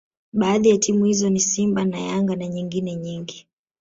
[0.33, 3.47] baadhi ya timu hizo ni simba na yanga na nyengine nyingi